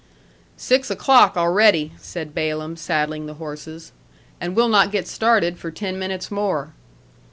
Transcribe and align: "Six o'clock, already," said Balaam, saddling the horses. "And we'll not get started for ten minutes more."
"Six 0.57 0.89
o'clock, 0.89 1.37
already," 1.37 1.91
said 1.99 2.33
Balaam, 2.33 2.75
saddling 2.75 3.27
the 3.27 3.35
horses. 3.35 3.91
"And 4.39 4.55
we'll 4.55 4.67
not 4.67 4.91
get 4.91 5.07
started 5.07 5.59
for 5.59 5.69
ten 5.69 5.99
minutes 5.99 6.31
more." 6.31 6.73